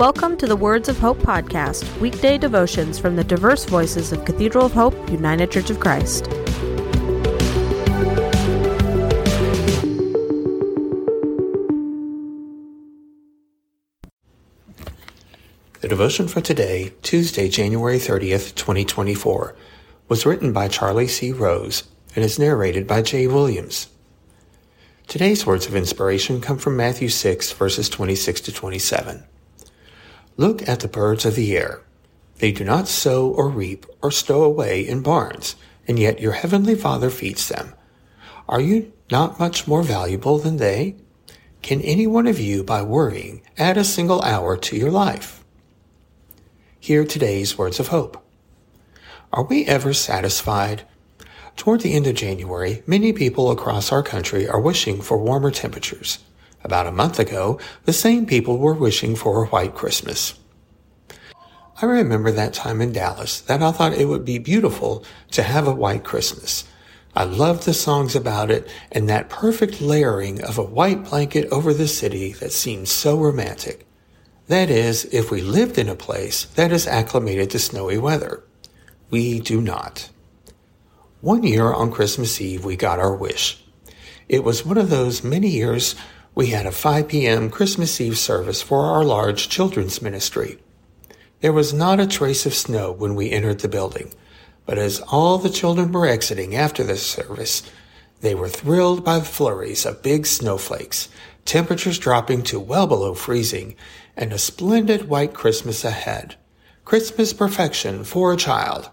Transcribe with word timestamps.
Welcome 0.00 0.38
to 0.38 0.46
the 0.46 0.56
Words 0.56 0.88
of 0.88 0.98
Hope 0.98 1.18
podcast, 1.18 1.84
weekday 2.00 2.38
devotions 2.38 2.98
from 2.98 3.16
the 3.16 3.22
diverse 3.22 3.66
voices 3.66 4.12
of 4.12 4.24
Cathedral 4.24 4.64
of 4.64 4.72
Hope, 4.72 4.94
United 5.10 5.50
Church 5.50 5.68
of 5.68 5.78
Christ. 5.78 6.24
The 15.82 15.88
devotion 15.88 16.28
for 16.28 16.40
today, 16.40 16.94
Tuesday, 17.02 17.50
January 17.50 17.98
30th, 17.98 18.54
2024, 18.54 19.54
was 20.08 20.24
written 20.24 20.54
by 20.54 20.68
Charlie 20.68 21.08
C. 21.08 21.30
Rose 21.30 21.84
and 22.16 22.24
is 22.24 22.38
narrated 22.38 22.86
by 22.86 23.02
Jay 23.02 23.26
Williams. 23.26 23.88
Today's 25.06 25.44
words 25.44 25.66
of 25.66 25.76
inspiration 25.76 26.40
come 26.40 26.56
from 26.56 26.74
Matthew 26.74 27.10
6, 27.10 27.52
verses 27.52 27.90
26 27.90 28.40
to 28.40 28.50
27. 28.50 29.24
Look 30.40 30.66
at 30.66 30.80
the 30.80 30.88
birds 30.88 31.26
of 31.26 31.34
the 31.34 31.54
air. 31.54 31.82
They 32.38 32.50
do 32.50 32.64
not 32.64 32.88
sow 32.88 33.28
or 33.28 33.50
reap 33.50 33.84
or 34.00 34.10
stow 34.10 34.42
away 34.42 34.80
in 34.88 35.02
barns, 35.02 35.54
and 35.86 35.98
yet 35.98 36.18
your 36.18 36.32
heavenly 36.32 36.74
Father 36.74 37.10
feeds 37.10 37.46
them. 37.46 37.74
Are 38.48 38.62
you 38.62 38.90
not 39.10 39.38
much 39.38 39.68
more 39.68 39.82
valuable 39.82 40.38
than 40.38 40.56
they? 40.56 40.96
Can 41.60 41.82
any 41.82 42.06
one 42.06 42.26
of 42.26 42.40
you, 42.40 42.64
by 42.64 42.80
worrying, 42.80 43.42
add 43.58 43.76
a 43.76 43.84
single 43.84 44.22
hour 44.22 44.56
to 44.56 44.76
your 44.76 44.90
life? 44.90 45.44
Hear 46.78 47.04
today's 47.04 47.58
words 47.58 47.78
of 47.78 47.88
hope. 47.88 48.16
Are 49.34 49.44
we 49.44 49.66
ever 49.66 49.92
satisfied 49.92 50.84
Toward 51.56 51.82
the 51.82 51.92
end 51.92 52.06
of 52.06 52.14
January, 52.14 52.82
many 52.86 53.12
people 53.12 53.50
across 53.50 53.92
our 53.92 54.02
country 54.02 54.48
are 54.48 54.58
wishing 54.58 55.02
for 55.02 55.18
warmer 55.18 55.50
temperatures. 55.50 56.18
About 56.62 56.86
a 56.86 56.92
month 56.92 57.18
ago, 57.18 57.58
the 57.84 57.92
same 57.92 58.26
people 58.26 58.58
were 58.58 58.74
wishing 58.74 59.16
for 59.16 59.42
a 59.42 59.46
white 59.48 59.74
Christmas. 59.74 60.34
I 61.82 61.86
remember 61.86 62.30
that 62.30 62.52
time 62.52 62.82
in 62.82 62.92
Dallas 62.92 63.40
that 63.42 63.62
I 63.62 63.72
thought 63.72 63.94
it 63.94 64.04
would 64.04 64.24
be 64.24 64.38
beautiful 64.38 65.04
to 65.30 65.42
have 65.42 65.66
a 65.66 65.74
white 65.74 66.04
Christmas. 66.04 66.64
I 67.16 67.24
loved 67.24 67.64
the 67.64 67.74
songs 67.74 68.14
about 68.14 68.50
it 68.50 68.68
and 68.92 69.08
that 69.08 69.30
perfect 69.30 69.80
layering 69.80 70.42
of 70.42 70.58
a 70.58 70.62
white 70.62 71.04
blanket 71.04 71.48
over 71.50 71.72
the 71.72 71.88
city 71.88 72.34
that 72.34 72.52
seemed 72.52 72.88
so 72.88 73.18
romantic. 73.18 73.86
That 74.48 74.68
is, 74.68 75.06
if 75.06 75.30
we 75.30 75.40
lived 75.40 75.78
in 75.78 75.88
a 75.88 75.96
place 75.96 76.44
that 76.44 76.70
is 76.70 76.86
acclimated 76.86 77.50
to 77.50 77.58
snowy 77.58 77.98
weather. 77.98 78.44
We 79.08 79.40
do 79.40 79.60
not. 79.60 80.10
One 81.20 81.42
year 81.44 81.72
on 81.72 81.92
Christmas 81.92 82.40
Eve, 82.40 82.64
we 82.64 82.76
got 82.76 82.98
our 82.98 83.14
wish. 83.14 83.64
It 84.28 84.44
was 84.44 84.64
one 84.64 84.78
of 84.78 84.90
those 84.90 85.24
many 85.24 85.48
years 85.48 85.96
we 86.34 86.46
had 86.46 86.66
a 86.66 86.72
5 86.72 87.08
p.m. 87.08 87.50
Christmas 87.50 88.00
Eve 88.00 88.16
service 88.16 88.62
for 88.62 88.84
our 88.84 89.04
large 89.04 89.48
children's 89.48 90.00
ministry. 90.00 90.58
There 91.40 91.52
was 91.52 91.72
not 91.72 91.98
a 91.98 92.06
trace 92.06 92.46
of 92.46 92.54
snow 92.54 92.92
when 92.92 93.14
we 93.14 93.30
entered 93.30 93.60
the 93.60 93.68
building, 93.68 94.12
but 94.64 94.78
as 94.78 95.00
all 95.00 95.38
the 95.38 95.50
children 95.50 95.90
were 95.90 96.06
exiting 96.06 96.54
after 96.54 96.84
the 96.84 96.96
service, 96.96 97.62
they 98.20 98.34
were 98.34 98.48
thrilled 98.48 99.04
by 99.04 99.18
the 99.18 99.24
flurries 99.24 99.84
of 99.84 100.02
big 100.02 100.26
snowflakes, 100.26 101.08
temperatures 101.44 101.98
dropping 101.98 102.42
to 102.44 102.60
well 102.60 102.86
below 102.86 103.14
freezing, 103.14 103.74
and 104.16 104.32
a 104.32 104.38
splendid 104.38 105.08
white 105.08 105.34
Christmas 105.34 105.84
ahead. 105.84 106.36
Christmas 106.84 107.32
perfection 107.32 108.04
for 108.04 108.32
a 108.32 108.36
child. 108.36 108.90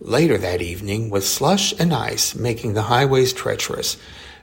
Later 0.00 0.38
that 0.38 0.62
evening, 0.62 1.10
with 1.10 1.26
slush 1.26 1.72
and 1.78 1.92
ice 1.92 2.34
making 2.34 2.74
the 2.74 2.82
highways 2.82 3.32
treacherous, 3.32 3.96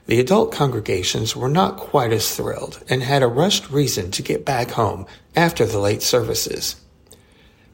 the 0.06 0.20
adult 0.20 0.52
congregations 0.52 1.34
were 1.34 1.48
not 1.48 1.76
quite 1.76 2.12
as 2.12 2.34
thrilled 2.36 2.82
and 2.88 3.02
had 3.02 3.22
a 3.22 3.26
rushed 3.26 3.70
reason 3.70 4.10
to 4.10 4.22
get 4.22 4.44
back 4.44 4.72
home 4.72 5.06
after 5.34 5.64
the 5.64 5.78
late 5.78 6.02
services. 6.02 6.76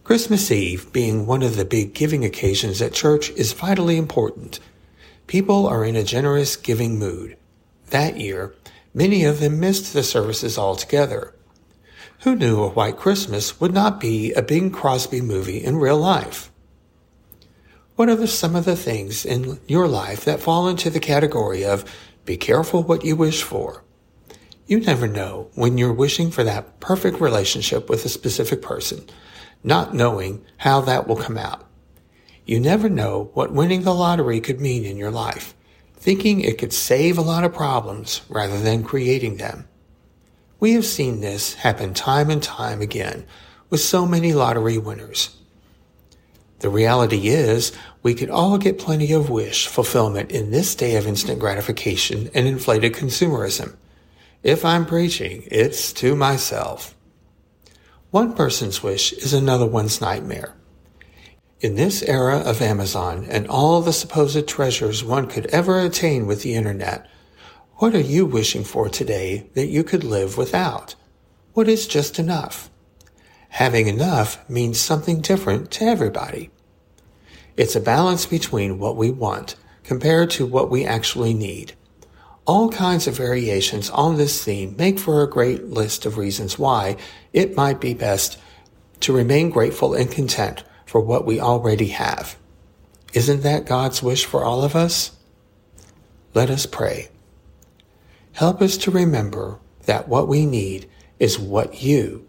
Christmas 0.05 0.51
Eve, 0.51 0.93
being 0.93 1.27
one 1.27 1.43
of 1.43 1.57
the 1.57 1.65
big 1.65 1.95
giving 1.95 2.25
occasions 2.25 2.81
at 2.81 2.93
church, 2.93 3.31
is 3.31 3.53
vitally 3.53 3.97
important. 3.97 4.61
People 5.27 5.67
are 5.67 5.85
in 5.85 5.97
a 5.97 6.05
generous 6.05 6.57
giving 6.57 6.99
mood. 6.99 7.37
That 7.91 8.19
year, 8.19 8.55
many 8.95 9.25
of 9.25 9.41
them 9.41 9.61
missed 9.61 9.93
the 9.93 10.03
services 10.03 10.59
altogether. 10.59 11.35
Who 12.21 12.37
knew 12.37 12.63
a 12.63 12.71
White 12.71 12.97
Christmas 12.97 13.61
would 13.61 13.73
not 13.73 14.01
be 14.01 14.33
a 14.33 14.43
Bing 14.43 14.71
Crosby 14.71 15.21
movie 15.21 15.63
in 15.65 15.77
real 15.77 15.99
life? 15.99 16.51
What 17.97 18.09
are 18.09 18.17
the, 18.17 18.27
some 18.27 18.57
of 18.57 18.65
the 18.65 18.77
things 18.77 19.25
in 19.25 19.61
your 19.67 19.87
life 19.87 20.25
that 20.25 20.41
fall 20.41 20.69
into 20.69 20.91
the 20.91 21.01
category 21.01 21.65
of 21.65 21.85
be 22.25 22.37
careful 22.37 22.83
what 22.83 23.05
you 23.05 23.17
wish 23.17 23.43
for? 23.43 23.85
You 24.67 24.79
never 24.81 25.09
know 25.09 25.51
when 25.55 25.79
you're 25.79 25.93
wishing 25.93 26.31
for 26.31 26.45
that 26.45 26.79
perfect 26.79 27.21
relationship 27.21 27.89
with 27.89 28.05
a 28.05 28.09
specific 28.09 28.63
person, 28.63 29.05
not 29.65 29.95
knowing 29.95 30.45
how 30.59 30.81
that 30.83 31.09
will 31.09 31.17
come 31.17 31.37
out. 31.37 31.67
You 32.47 32.61
never 32.61 32.89
know 32.89 33.31
what 33.35 33.53
winning 33.53 33.83
the 33.83 33.95
lottery 33.95 34.41
could 34.41 34.61
mean 34.61 34.85
in 34.85 34.97
your 34.97 35.11
life, 35.11 35.55
thinking 35.95 36.41
it 36.41 36.59
could 36.59 36.73
save 36.73 37.19
a 37.19 37.23
lot 37.23 37.45
of 37.45 37.53
problems 37.53 38.23
rather 38.29 38.61
than 38.61 38.85
creating 38.85 39.37
them. 39.37 39.67
We 40.61 40.75
have 40.75 40.85
seen 40.87 41.21
this 41.21 41.55
happen 41.55 41.95
time 41.95 42.31
and 42.31 42.43
time 42.43 42.81
again 42.81 43.27
with 43.71 43.81
so 43.81 44.07
many 44.07 44.33
lottery 44.33 44.79
winners. 44.79 45.37
The 46.61 46.69
reality 46.69 47.29
is, 47.29 47.73
we 48.03 48.15
could 48.15 48.31
all 48.31 48.59
get 48.59 48.79
plenty 48.79 49.13
of 49.13 49.31
wish 49.31 49.67
fulfillment 49.67 50.31
in 50.31 50.51
this 50.51 50.75
day 50.75 50.97
of 50.97 51.07
instant 51.07 51.41
gratification 51.41 52.31
and 52.35 52.47
inflated 52.47 52.93
consumerism. 52.93 53.77
If 54.43 54.65
I'm 54.65 54.85
preaching, 54.85 55.45
it's 55.51 55.93
to 55.95 56.15
myself. 56.15 56.95
One 58.11 58.35
person's 58.35 58.83
wish 58.83 59.13
is 59.13 59.33
another 59.33 59.67
one's 59.67 60.01
nightmare. 60.01 60.55
In 61.61 61.77
this 61.77 62.03
era 62.03 62.39
of 62.39 62.61
Amazon 62.61 63.27
and 63.31 63.47
all 63.49 63.81
the 63.81 63.93
supposed 63.93 64.47
treasures 64.47 65.03
one 65.05 65.29
could 65.29 65.47
ever 65.47 65.81
attain 65.81 66.27
with 66.27 66.43
the 66.43 66.55
internet, 66.55 67.07
what 67.77 67.95
are 67.95 68.01
you 68.01 68.27
wishing 68.27 68.65
for 68.65 68.91
today 68.91 69.49
that 69.55 69.69
you 69.69 69.83
could 69.83 70.05
live 70.05 70.37
without? 70.37 70.95
What 71.55 71.69
is 71.69 71.87
just 71.87 72.19
enough? 72.19 72.71
Having 73.51 73.89
enough 73.89 74.49
means 74.49 74.81
something 74.81 75.21
different 75.21 75.71
to 75.73 75.85
everybody. 75.85 76.51
It's 77.57 77.77
a 77.77 77.81
balance 77.81 78.25
between 78.25 78.79
what 78.79 78.97
we 78.97 79.11
want 79.11 79.57
compared 79.85 80.31
to 80.31 80.47
what 80.47 80.71
we 80.71 80.85
actually 80.85 81.35
need. 81.35 81.75
All 82.47 82.71
kinds 82.71 83.07
of 83.07 83.17
variations 83.17 83.91
on 83.91 84.17
this 84.17 84.43
theme 84.43 84.77
make 84.79 84.99
for 84.99 85.23
a 85.23 85.29
great 85.29 85.65
list 85.67 86.07
of 86.07 86.17
reasons 86.17 86.59
why 86.59 86.97
it 87.33 87.57
might 87.57 87.81
be 87.81 87.93
best 87.93 88.39
to 89.01 89.13
remain 89.13 89.51
grateful 89.51 89.95
and 89.95 90.11
content 90.11 90.63
for 90.87 91.01
what 91.01 91.27
we 91.27 91.41
already 91.41 91.89
have. 91.89 92.37
Isn't 93.13 93.43
that 93.43 93.67
God's 93.67 94.03
wish 94.03 94.25
for 94.25 94.45
all 94.45 94.63
of 94.63 94.77
us? 94.77 95.11
Let 96.35 96.51
us 96.51 96.67
pray. 96.67 97.09
Help 98.33 98.63
us 98.63 98.77
to 98.79 98.91
remember 98.91 99.59
that 99.87 100.09
what 100.09 100.29
we 100.29 100.47
need 100.47 100.89
is 101.19 101.39
what 101.39 101.83
you 101.83 102.29